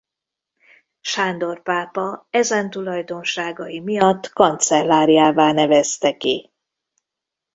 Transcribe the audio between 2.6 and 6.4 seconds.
tulajdonságai miatt kancellárjává nevezte